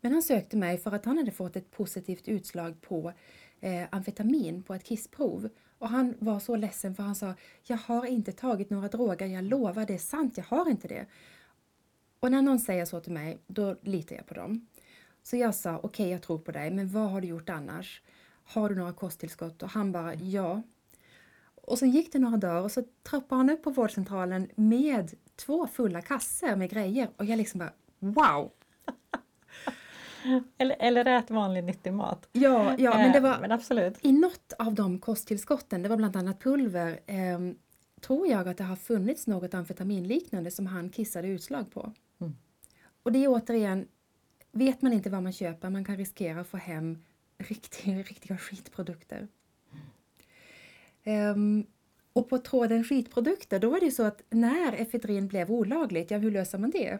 Men 0.00 0.12
han 0.12 0.22
sökte 0.22 0.56
mig 0.56 0.78
för 0.78 0.92
att 0.92 1.04
han 1.04 1.18
hade 1.18 1.30
fått 1.30 1.56
ett 1.56 1.70
positivt 1.70 2.28
utslag 2.28 2.80
på 2.80 3.12
eh, 3.60 3.84
amfetamin 3.90 4.62
på 4.62 4.74
ett 4.74 4.84
kissprov. 4.84 5.48
Och 5.78 5.88
han 5.88 6.14
var 6.18 6.40
så 6.40 6.56
ledsen 6.56 6.94
för 6.94 7.02
han 7.02 7.14
sa, 7.14 7.34
jag 7.62 7.76
har 7.76 8.06
inte 8.06 8.32
tagit 8.32 8.70
några 8.70 8.88
droger, 8.88 9.26
jag 9.26 9.44
lovar, 9.44 9.86
det 9.86 9.94
är 9.94 9.98
sant, 9.98 10.36
jag 10.36 10.44
har 10.44 10.70
inte 10.70 10.88
det. 10.88 11.06
Och 12.20 12.30
när 12.30 12.42
någon 12.42 12.58
säger 12.58 12.84
så 12.84 13.00
till 13.00 13.12
mig, 13.12 13.38
då 13.46 13.76
litar 13.82 14.16
jag 14.16 14.26
på 14.26 14.34
dem. 14.34 14.66
Så 15.26 15.36
jag 15.36 15.54
sa, 15.54 15.76
okej 15.76 15.88
okay, 15.88 16.08
jag 16.08 16.22
tror 16.22 16.38
på 16.38 16.52
dig, 16.52 16.70
men 16.70 16.88
vad 16.88 17.10
har 17.10 17.20
du 17.20 17.28
gjort 17.28 17.48
annars? 17.48 18.02
Har 18.44 18.68
du 18.68 18.74
några 18.74 18.92
kosttillskott? 18.92 19.62
Och 19.62 19.68
han 19.68 19.92
bara, 19.92 20.14
ja. 20.14 20.62
Och 21.54 21.78
sen 21.78 21.90
gick 21.90 22.12
det 22.12 22.18
några 22.18 22.36
dagar 22.36 22.62
och 22.62 22.72
så 22.72 22.82
trappade 23.02 23.38
han 23.38 23.50
upp 23.50 23.62
på 23.62 23.70
vårdcentralen 23.70 24.50
med 24.54 25.14
två 25.36 25.66
fulla 25.66 26.02
kassar 26.02 26.56
med 26.56 26.70
grejer 26.70 27.10
och 27.16 27.24
jag 27.24 27.36
liksom 27.36 27.58
bara, 27.58 27.72
wow! 27.98 28.52
Eller, 30.58 30.76
eller 30.78 31.04
ät 31.04 31.30
vanlig 31.30 31.64
nyttig 31.64 31.92
mat. 31.92 32.28
Ja, 32.32 32.74
ja 32.78 32.94
men 32.94 33.12
det 33.12 33.20
var 33.20 33.38
men 33.40 33.52
absolut. 33.52 33.98
i 34.02 34.12
något 34.12 34.52
av 34.58 34.74
de 34.74 34.98
kosttillskotten, 34.98 35.82
det 35.82 35.88
var 35.88 35.96
bland 35.96 36.16
annat 36.16 36.40
pulver, 36.40 37.00
eh, 37.06 37.38
tror 38.00 38.26
jag 38.26 38.48
att 38.48 38.56
det 38.56 38.64
har 38.64 38.76
funnits 38.76 39.26
något 39.26 39.54
amfetaminliknande 39.54 40.50
som 40.50 40.66
han 40.66 40.90
kissade 40.90 41.28
utslag 41.28 41.70
på. 41.70 41.92
Mm. 42.20 42.36
Och 43.02 43.12
det 43.12 43.24
är 43.24 43.28
återigen, 43.28 43.88
vet 44.56 44.82
man 44.82 44.92
inte 44.92 45.10
vad 45.10 45.22
man 45.22 45.32
köper, 45.32 45.70
man 45.70 45.84
kan 45.84 45.96
riskera 45.96 46.40
att 46.40 46.46
få 46.46 46.56
hem 46.56 46.98
riktiga, 47.38 47.94
riktiga 48.02 48.38
skitprodukter. 48.38 49.28
Um, 51.04 51.66
och 52.12 52.28
på 52.28 52.38
tråden 52.38 52.84
skitprodukter, 52.84 53.58
då 53.58 53.70
var 53.70 53.80
det 53.80 53.90
så 53.90 54.02
att 54.02 54.22
när 54.30 54.72
efedrin 54.72 55.28
blev 55.28 55.50
olagligt, 55.50 56.10
ja 56.10 56.18
hur 56.18 56.30
löser 56.30 56.58
man 56.58 56.70
det? 56.70 56.98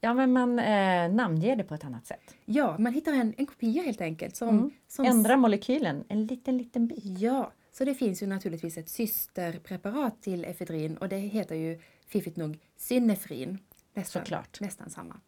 Ja, 0.00 0.14
men 0.14 0.32
man 0.32 0.58
eh, 0.58 1.12
namnger 1.12 1.56
det 1.56 1.64
på 1.64 1.74
ett 1.74 1.84
annat 1.84 2.06
sätt. 2.06 2.34
Ja, 2.44 2.76
man 2.78 2.92
hittar 2.92 3.12
en, 3.12 3.34
en 3.36 3.46
kopia 3.46 3.82
helt 3.82 4.00
enkelt. 4.00 4.36
Som, 4.36 4.48
mm. 4.48 4.70
som 4.88 5.04
Ändra 5.04 5.36
molekylen 5.36 6.04
en 6.08 6.26
liten, 6.26 6.58
liten 6.58 6.86
bit. 6.86 7.04
Ja, 7.04 7.52
så 7.72 7.84
det 7.84 7.94
finns 7.94 8.22
ju 8.22 8.26
naturligtvis 8.26 8.78
ett 8.78 8.88
systerpreparat 8.88 10.22
till 10.22 10.44
efedrin 10.44 10.96
och 10.96 11.08
det 11.08 11.16
heter 11.16 11.54
ju 11.54 11.80
fiffigt 12.06 12.36
nog 12.36 12.58
synefrin. 12.76 13.58
Nästan, 13.94 14.22
Såklart. 14.22 14.60
nästan 14.60 14.90
samma. 14.90 15.20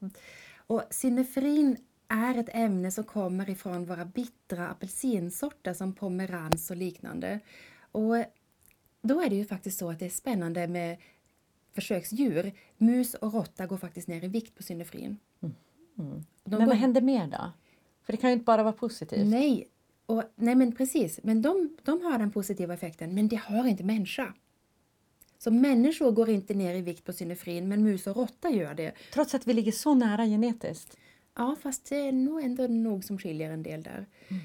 Och 0.66 0.82
synefrin 0.90 1.76
är 2.08 2.38
ett 2.38 2.49
ämne 2.52 2.90
som 2.90 3.04
kommer 3.04 3.50
ifrån 3.50 3.85
våra 3.85 4.04
bittra 4.04 4.68
apelsinsorter 4.68 5.75
som 5.75 5.92
pomerans 5.92 6.70
och 6.70 6.76
liknande. 6.76 7.40
Och 7.92 8.16
då 9.02 9.20
är 9.20 9.30
det 9.30 9.37
ju 9.37 9.44
faktiskt 9.44 9.78
så 9.78 9.90
att 9.90 9.99
det 9.99 10.06
är 10.06 10.11
spännande 10.11 10.66
med 10.66 10.96
försöksdjur. 11.75 12.52
Mus 12.76 13.14
och 13.14 13.35
råtta 13.35 13.66
går 13.66 13.76
faktiskt 13.76 14.08
ner 14.08 14.25
i 14.25 14.28
vikt 14.28 14.54
på 14.54 14.62
synefrin. 14.62 15.16
Mm. 15.42 15.54
Mm. 15.99 16.25
Men 16.44 16.58
går... 16.58 16.66
vad 16.66 16.76
händer 16.76 17.00
mer 17.00 17.26
då? 17.26 17.52
För 18.02 18.12
det 18.12 18.16
kan 18.16 18.30
ju 18.30 18.35
inte 18.35 18.44
bara 18.44 18.62
vara 18.62 18.73
positivt. 18.73 19.26
Nej, 19.26 19.68
och, 20.06 20.23
nej 20.35 20.54
men 20.54 20.76
precis. 20.76 21.20
Men 21.23 21.42
de, 21.42 21.76
de 21.82 22.02
har 22.02 22.18
den 22.18 22.30
positiva 22.30 22.75
effekten, 22.75 23.14
men 23.14 23.28
det 23.28 23.37
har 23.37 23.66
inte 23.66 23.85
människa. 23.85 24.35
Så 25.38 25.50
människor 25.50 26.10
går 26.10 26.28
inte 26.30 26.54
ner 26.54 26.74
i 26.74 26.80
vikt 26.80 27.04
på 27.04 27.12
synefrin, 27.12 27.68
men 27.68 27.82
mus 27.82 28.06
och 28.06 28.16
råtta 28.16 28.50
gör 28.50 28.74
det. 28.74 28.92
Trots 29.12 29.34
att 29.34 29.46
vi 29.46 29.52
ligger 29.52 29.72
så 29.72 29.94
nära 29.94 30.26
genetiskt? 30.26 30.96
Ja, 31.34 31.56
fast 31.62 31.88
det 31.88 31.96
är 31.96 32.12
nog 32.12 32.42
ändå 32.42 32.66
nog 32.66 33.04
som 33.04 33.18
skiljer 33.18 33.50
en 33.50 33.62
del 33.62 33.82
där. 33.82 34.06
Mm. 34.28 34.42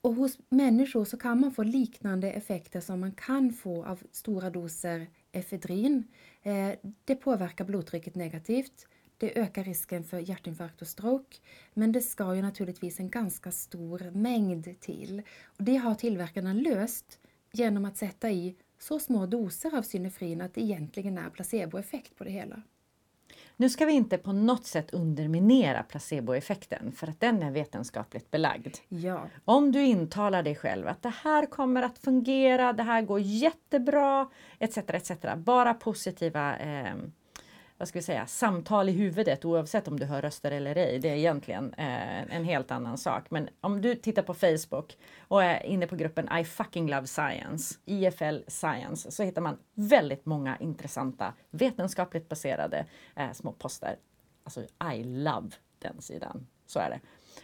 Och 0.00 0.14
hos 0.14 0.38
människor 0.48 1.04
så 1.04 1.16
kan 1.16 1.40
man 1.40 1.52
få 1.52 1.62
liknande 1.62 2.32
effekter 2.32 2.80
som 2.80 3.00
man 3.00 3.12
kan 3.12 3.52
få 3.52 3.84
av 3.84 4.02
stora 4.12 4.50
doser 4.50 5.06
efedrin. 5.32 6.04
Eh, 6.42 6.70
det 7.04 7.14
påverkar 7.14 7.64
blodtrycket 7.64 8.14
negativt. 8.14 8.86
Det 9.18 9.38
ökar 9.38 9.64
risken 9.64 10.04
för 10.04 10.18
hjärtinfarkt 10.18 10.82
och 10.82 10.88
stroke. 10.88 11.36
Men 11.74 11.92
det 11.92 12.00
ska 12.00 12.34
ju 12.34 12.42
naturligtvis 12.42 13.00
en 13.00 13.10
ganska 13.10 13.52
stor 13.52 14.10
mängd 14.10 14.80
till. 14.80 15.22
Och 15.44 15.64
det 15.64 15.76
har 15.76 15.94
tillverkarna 15.94 16.52
löst 16.52 17.18
genom 17.52 17.84
att 17.84 17.96
sätta 17.96 18.30
i 18.30 18.56
så 18.82 18.98
små 18.98 19.26
doser 19.26 19.78
av 19.78 19.82
synefrin 19.82 20.40
att 20.40 20.54
det 20.54 20.60
egentligen 20.60 21.18
är 21.18 21.30
placeboeffekt 21.30 22.16
på 22.16 22.24
det 22.24 22.30
hela. 22.30 22.62
Nu 23.56 23.70
ska 23.70 23.84
vi 23.84 23.92
inte 23.92 24.18
på 24.18 24.32
något 24.32 24.66
sätt 24.66 24.90
underminera 24.90 25.82
placeboeffekten 25.82 26.92
för 26.92 27.06
att 27.06 27.20
den 27.20 27.42
är 27.42 27.50
vetenskapligt 27.50 28.30
belagd. 28.30 28.76
Ja. 28.88 29.28
Om 29.44 29.72
du 29.72 29.82
intalar 29.82 30.42
dig 30.42 30.54
själv 30.54 30.88
att 30.88 31.02
det 31.02 31.14
här 31.24 31.46
kommer 31.46 31.82
att 31.82 31.98
fungera, 31.98 32.72
det 32.72 32.82
här 32.82 33.02
går 33.02 33.20
jättebra 33.20 34.30
etc. 34.58 34.78
etc. 34.78 35.12
Bara 35.36 35.74
positiva 35.74 36.58
eh, 36.58 36.94
vad 37.82 37.88
ska 37.88 37.98
vi 37.98 38.02
säga, 38.02 38.26
samtal 38.26 38.88
i 38.88 38.92
huvudet 38.92 39.44
oavsett 39.44 39.88
om 39.88 39.98
du 39.98 40.06
hör 40.06 40.22
röster 40.22 40.50
eller 40.50 40.76
ej. 40.76 40.98
Det 40.98 41.08
är 41.08 41.14
egentligen 41.14 41.74
eh, 41.74 42.34
en 42.36 42.44
helt 42.44 42.70
annan 42.70 42.98
sak. 42.98 43.30
Men 43.30 43.48
om 43.60 43.80
du 43.80 43.94
tittar 43.94 44.22
på 44.22 44.34
Facebook 44.34 44.96
och 45.28 45.44
är 45.44 45.62
inne 45.66 45.86
på 45.86 45.96
gruppen 45.96 46.38
I 46.38 46.44
fucking 46.44 46.90
love 46.90 47.06
science, 47.06 47.74
IFL 47.84 48.38
science, 48.48 49.10
så 49.10 49.22
hittar 49.22 49.42
man 49.42 49.58
väldigt 49.74 50.26
många 50.26 50.56
intressanta 50.58 51.34
vetenskapligt 51.50 52.28
baserade 52.28 52.86
eh, 53.16 53.32
små 53.32 53.52
poster. 53.52 53.96
Alltså 54.44 54.62
I 54.94 55.04
love 55.04 55.50
den 55.78 56.02
sidan. 56.02 56.46
Så 56.66 56.78
är 56.78 56.90
det. 56.90 57.00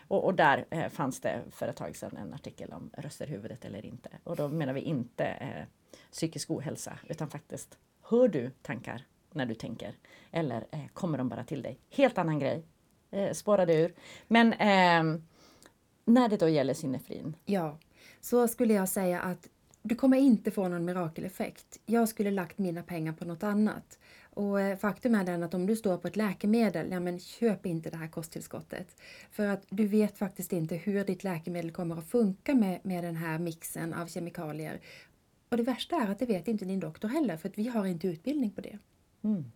Och, 0.09 0.25
och 0.25 0.35
där 0.35 0.65
eh, 0.71 0.89
fanns 0.89 1.21
det 1.21 1.43
för 1.51 1.69
ett 1.69 1.77
tag 1.77 1.97
sedan 1.97 2.17
en 2.17 2.35
artikel 2.35 2.73
om 2.73 2.91
röster 2.99 3.27
i 3.27 3.31
huvudet 3.31 3.65
eller 3.65 3.87
inte. 3.87 4.11
Och 4.25 4.37
då 4.37 4.49
menar 4.49 4.73
vi 4.73 4.81
inte 4.81 5.25
eh, 5.25 5.65
psykisk 6.13 6.51
ohälsa 6.51 6.99
utan 7.09 7.31
faktiskt 7.31 7.79
hör 8.03 8.29
du 8.29 8.51
tankar 8.63 9.05
när 9.39 9.47
du 9.47 9.55
tänker? 9.55 9.95
Eller 10.31 10.67
eh, 10.71 10.87
kommer 10.93 11.19
de 11.19 11.29
bara 11.29 11.45
till 11.45 11.63
dig? 11.63 11.79
Helt 11.91 12.19
annan 12.19 12.39
grej. 12.39 12.65
Eh, 13.11 13.33
spårade 13.33 13.75
ur. 13.75 13.95
Men 14.29 14.53
eh, 14.53 15.21
när 16.05 16.29
det 16.29 16.37
då 16.37 16.49
gäller 16.49 16.75
Synefrin? 16.75 17.37
Ja, 17.45 17.79
så 18.21 18.49
skulle 18.49 18.75
jag 18.75 18.89
säga 18.89 19.21
att 19.21 19.49
du 19.83 19.95
kommer 19.95 20.17
inte 20.17 20.51
få 20.51 20.69
någon 20.69 20.85
mirakeleffekt. 20.85 21.81
Jag 21.87 22.09
skulle 22.09 22.31
lagt 22.31 22.59
mina 22.59 22.83
pengar 22.83 23.13
på 23.13 23.25
något 23.25 23.43
annat. 23.43 23.99
Och 24.31 24.61
eh, 24.61 24.79
faktum 24.79 25.15
är 25.15 25.25
den 25.25 25.43
att 25.43 25.55
om 25.55 25.67
du 25.67 25.77
står 25.77 25.97
på 25.97 26.09
ett 26.09 26.17
läkemedel, 26.17 26.91
ja 26.91 27.01
men 27.01 27.19
köp 27.19 27.67
inte 27.67 27.91
det 27.91 27.97
här 27.97 28.09
kosttillskottet. 28.09 28.97
För 29.31 29.47
att 29.47 29.67
du 29.71 29.87
vet 29.87 30.19
faktiskt 30.19 30.53
inte 30.53 30.77
hur 30.77 31.05
ditt 31.05 31.25
läkemedel 31.25 31.71
kommer 31.71 31.99
att 31.99 32.09
funka 32.09 32.55
med, 32.55 32.81
med 32.83 33.05
den 33.05 33.17
här 33.17 33.39
mixen 33.39 33.95
av 33.95 34.07
kemikalier. 34.07 34.81
Och 35.49 35.57
det 35.57 35.63
värsta 35.63 35.97
är 35.97 36.11
att 36.11 36.19
det 36.19 36.27
vet 36.27 36.49
inte 36.49 36.65
din 36.65 36.81
doktor 36.81 37.09
heller, 37.09 37.37
för 37.37 37.49
att 37.49 37.59
vi 37.59 37.69
har 37.69 37.87
inte 37.87 38.09
utbildning 38.09 38.51
på 38.51 38.61
det. 38.61 38.79
Mm. 39.23 39.53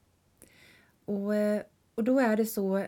Och, 1.05 1.35
eh, 1.35 1.63
och 1.95 2.05
då 2.05 2.19
är 2.19 2.37
det 2.37 2.47
så 2.47 2.87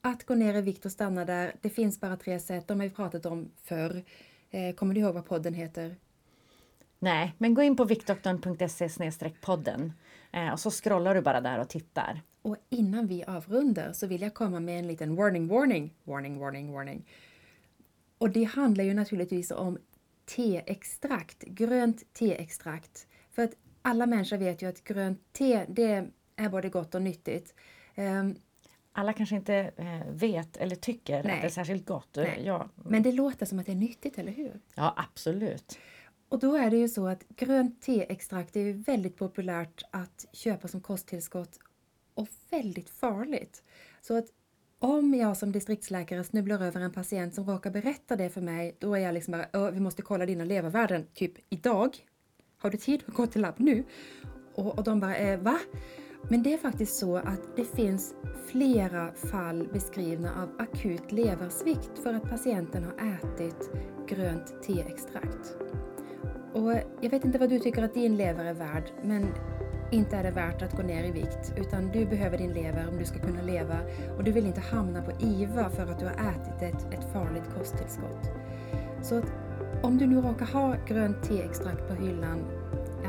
att 0.00 0.24
gå 0.24 0.34
ner 0.34 0.54
i 0.54 0.60
vikt 0.60 0.84
och 0.84 0.92
stanna 0.92 1.24
där, 1.24 1.56
det 1.60 1.70
finns 1.70 2.00
bara 2.00 2.16
tre 2.16 2.40
sätt. 2.40 2.68
De 2.68 2.80
har 2.80 2.86
vi 2.88 2.94
pratat 2.94 3.26
om 3.26 3.50
förr. 3.62 4.04
Eh, 4.50 4.74
kommer 4.74 4.94
du 4.94 5.00
ihåg 5.00 5.14
vad 5.14 5.26
podden 5.26 5.54
heter? 5.54 5.96
Nej, 6.98 7.34
men 7.38 7.54
gå 7.54 7.62
in 7.62 7.76
på 7.76 7.84
viktdoktorn.se 7.84 9.30
podden 9.40 9.92
eh, 10.32 10.52
och 10.52 10.60
så 10.60 10.70
scrollar 10.70 11.14
du 11.14 11.20
bara 11.20 11.40
där 11.40 11.58
och 11.58 11.68
tittar. 11.68 12.22
Och 12.42 12.56
innan 12.68 13.06
vi 13.06 13.24
avrundar 13.24 13.92
så 13.92 14.06
vill 14.06 14.22
jag 14.22 14.34
komma 14.34 14.60
med 14.60 14.78
en 14.78 14.86
liten 14.86 15.16
warning, 15.16 15.48
warning, 15.48 15.94
warning, 16.04 16.38
warning, 16.38 16.72
warning. 16.72 17.08
Och 18.18 18.30
det 18.30 18.44
handlar 18.44 18.84
ju 18.84 18.94
naturligtvis 18.94 19.50
om 19.50 19.78
teextrakt, 20.24 21.42
grönt 21.42 22.12
teextrakt. 22.12 23.06
För 23.30 23.42
att 23.42 23.52
alla 23.86 24.06
människor 24.06 24.36
vet 24.36 24.62
ju 24.62 24.68
att 24.68 24.84
grönt 24.84 25.32
te 25.32 25.66
det 25.68 26.06
är 26.36 26.48
både 26.48 26.68
gott 26.68 26.94
och 26.94 27.02
nyttigt. 27.02 27.54
Um, 27.96 28.36
alla 28.92 29.12
kanske 29.12 29.36
inte 29.36 29.54
eh, 29.76 30.12
vet 30.12 30.56
eller 30.56 30.76
tycker 30.76 31.22
nej. 31.24 31.32
att 31.32 31.40
det 31.40 31.46
är 31.46 31.50
särskilt 31.50 31.86
gott. 31.86 32.18
Ja. 32.44 32.68
Men 32.74 33.02
det 33.02 33.12
låter 33.12 33.46
som 33.46 33.58
att 33.58 33.66
det 33.66 33.72
är 33.72 33.76
nyttigt, 33.76 34.18
eller 34.18 34.32
hur? 34.32 34.60
Ja, 34.74 34.94
absolut. 34.96 35.78
Och 36.28 36.38
då 36.38 36.56
är 36.56 36.70
det 36.70 36.76
ju 36.76 36.88
så 36.88 37.06
att 37.06 37.28
grönt 37.28 37.82
teextrakt 37.82 38.56
är 38.56 38.72
väldigt 38.72 39.16
populärt 39.16 39.82
att 39.90 40.26
köpa 40.32 40.68
som 40.68 40.80
kosttillskott 40.80 41.58
och 42.14 42.28
väldigt 42.50 42.90
farligt. 42.90 43.62
Så 44.00 44.18
att 44.18 44.26
om 44.78 45.14
jag 45.14 45.36
som 45.36 45.52
distriktsläkare 45.52 46.24
snubblar 46.24 46.60
över 46.60 46.80
en 46.80 46.92
patient 46.92 47.34
som 47.34 47.44
råkar 47.44 47.70
berätta 47.70 48.16
det 48.16 48.30
för 48.30 48.40
mig, 48.40 48.76
då 48.78 48.94
är 48.94 49.00
jag 49.00 49.14
liksom 49.14 49.44
bara, 49.52 49.70
vi 49.70 49.80
måste 49.80 50.02
kolla 50.02 50.26
dina 50.26 50.44
levervärden, 50.44 51.06
typ 51.14 51.32
idag. 51.48 52.06
Har 52.66 52.70
du 52.70 52.78
tid 52.78 53.02
att 53.06 53.14
gå 53.14 53.26
till 53.26 53.42
labb 53.42 53.54
nu? 53.56 53.84
Och, 54.54 54.78
och 54.78 54.84
de 54.84 55.00
bara, 55.00 55.16
eh, 55.16 55.40
va? 55.40 55.58
Men 56.28 56.42
det 56.42 56.52
är 56.52 56.58
faktiskt 56.58 56.98
så 56.98 57.16
att 57.16 57.56
det 57.56 57.64
finns 57.64 58.14
flera 58.46 59.12
fall 59.14 59.68
beskrivna 59.72 60.42
av 60.42 60.48
akut 60.58 61.12
leversvikt 61.12 61.98
för 62.02 62.14
att 62.14 62.22
patienten 62.22 62.84
har 62.84 63.14
ätit 63.14 63.70
grönt 64.08 64.62
teextrakt. 64.62 65.56
Och 66.52 66.72
jag 67.00 67.10
vet 67.10 67.24
inte 67.24 67.38
vad 67.38 67.50
du 67.50 67.58
tycker 67.58 67.82
att 67.82 67.94
din 67.94 68.16
lever 68.16 68.44
är 68.44 68.54
värd, 68.54 68.90
men 69.02 69.26
inte 69.92 70.16
är 70.16 70.22
det 70.22 70.30
värt 70.30 70.62
att 70.62 70.76
gå 70.76 70.82
ner 70.82 71.04
i 71.04 71.10
vikt, 71.10 71.52
utan 71.56 71.92
du 71.92 72.06
behöver 72.06 72.38
din 72.38 72.52
lever 72.52 72.88
om 72.88 72.98
du 72.98 73.04
ska 73.04 73.18
kunna 73.18 73.42
leva 73.42 73.78
och 74.16 74.24
du 74.24 74.32
vill 74.32 74.46
inte 74.46 74.60
hamna 74.60 75.02
på 75.02 75.12
IVA 75.20 75.70
för 75.70 75.82
att 75.82 75.98
du 75.98 76.06
har 76.06 76.14
ätit 76.14 76.62
ett, 76.62 76.94
ett 76.94 77.12
farligt 77.12 77.54
kosttillskott. 77.58 78.30
Så 79.02 79.18
att 79.18 79.32
om 79.82 79.98
du 79.98 80.06
nu 80.06 80.20
råkar 80.20 80.46
ha 80.46 80.76
grönt 80.86 81.22
teextrakt 81.22 81.88
på 81.88 81.94
hyllan 81.94 82.44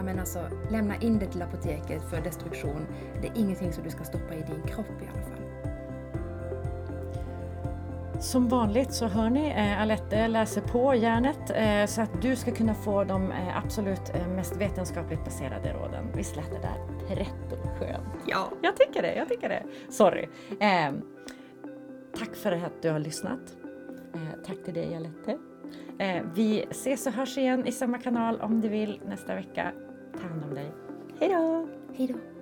men 0.08 0.20
alltså, 0.20 0.40
lämna 0.72 0.96
in 0.96 1.20
det 1.20 1.26
till 1.26 1.42
apoteket 1.42 2.10
för 2.10 2.22
destruktion. 2.22 2.88
Det 3.22 3.28
är 3.28 3.32
ingenting 3.36 3.74
som 3.74 3.84
du 3.84 3.90
ska 3.90 4.04
stoppa 4.04 4.34
i 4.34 4.42
din 4.42 4.62
kropp 4.68 5.02
i 5.02 5.10
alla 5.14 5.22
fall. 5.22 5.48
Som 8.22 8.48
vanligt 8.48 8.94
så 8.94 9.08
hör 9.08 9.30
ni, 9.30 9.50
eh, 9.50 9.82
Alette 9.82 10.28
läser 10.28 10.62
på 10.62 10.96
järnet 10.96 11.52
eh, 11.56 11.86
så 11.86 12.02
att 12.02 12.22
du 12.22 12.36
ska 12.36 12.52
kunna 12.52 12.74
få 12.74 13.04
de 13.04 13.32
eh, 13.32 13.58
absolut 13.58 14.12
mest 14.36 14.58
vetenskapligt 14.58 15.26
baserade 15.26 15.74
råden. 15.74 16.06
Visst 16.16 16.36
lät 16.36 16.52
det 16.52 16.60
där 16.60 17.08
pretto-skönt? 17.08 18.24
Ja. 18.28 18.52
Jag 18.62 18.76
tycker 18.76 19.02
det, 19.02 19.16
jag 19.16 19.30
tycker 19.30 19.50
det. 19.50 19.64
Sorry. 19.90 20.28
Eh, 20.60 20.92
tack 22.18 22.36
för 22.36 22.52
att 22.52 22.82
du 22.82 22.90
har 22.90 23.00
lyssnat. 23.00 23.58
Tack 24.46 24.64
till 24.66 24.74
dig 24.74 24.96
Alette. 24.96 25.38
Vi 26.36 26.66
ses 26.70 27.08
och 27.08 27.14
hörs 27.14 27.38
igen 27.38 27.66
i 27.66 27.72
samma 27.72 27.98
kanal 27.98 28.42
om 28.42 28.62
du 28.62 28.70
vill 28.70 29.02
nästa 29.06 29.36
vecka. 29.36 29.72
Ta 30.22 30.28
hand 30.28 30.44
om 30.44 30.56
dig. 30.56 30.72
Hej 31.20 31.30
då! 31.30 31.68
Hej 31.94 32.08
då! 32.08 32.37